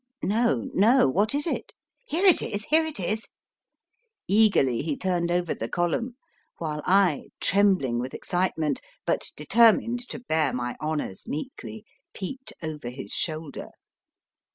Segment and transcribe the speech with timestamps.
[0.23, 1.07] No, no.
[1.07, 1.73] What is it?
[2.05, 2.65] Here it is!
[2.71, 3.27] Here it is!
[4.27, 6.15] Eagerly he turned over the column,
[6.57, 11.85] while I, trembling with excite ment, but determined to bear my honours meekly,
[12.15, 13.67] peeped over his shoulder.